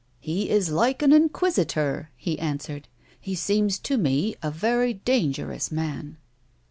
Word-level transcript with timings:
""He 0.19 0.49
is 0.49 0.71
like 0.71 1.03
an 1.03 1.13
inquisitor!" 1.13 2.09
he 2.15 2.39
answered." 2.39 2.87
He 3.29 3.35
seems 3.35 3.77
to 3.81 3.99
me 3.99 4.33
a 4.41 4.49
very 4.49 4.95
dangerous 4.95 5.71
man." 5.71 6.17